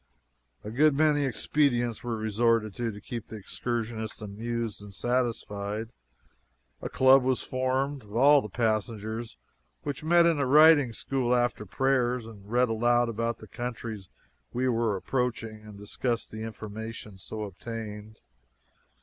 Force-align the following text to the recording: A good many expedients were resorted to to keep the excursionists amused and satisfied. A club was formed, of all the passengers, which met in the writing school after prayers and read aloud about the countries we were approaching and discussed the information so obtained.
A 0.63 0.71
good 0.71 0.95
many 0.95 1.25
expedients 1.25 2.03
were 2.03 2.17
resorted 2.17 2.73
to 2.73 2.89
to 2.91 2.99
keep 2.99 3.27
the 3.27 3.35
excursionists 3.35 4.19
amused 4.19 4.81
and 4.81 4.91
satisfied. 4.91 5.89
A 6.81 6.89
club 6.89 7.21
was 7.21 7.43
formed, 7.43 8.01
of 8.01 8.15
all 8.15 8.41
the 8.41 8.49
passengers, 8.49 9.37
which 9.83 10.03
met 10.03 10.25
in 10.25 10.37
the 10.37 10.47
writing 10.47 10.91
school 10.91 11.35
after 11.35 11.67
prayers 11.67 12.25
and 12.25 12.49
read 12.51 12.69
aloud 12.69 13.09
about 13.09 13.37
the 13.37 13.47
countries 13.47 14.09
we 14.51 14.67
were 14.67 14.95
approaching 14.97 15.61
and 15.61 15.77
discussed 15.77 16.31
the 16.31 16.41
information 16.41 17.19
so 17.19 17.43
obtained. 17.43 18.17